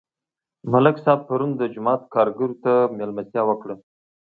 [0.71, 3.75] ملک صاحب پرون د جومات کارګرو ته مېلمستیا وکړه.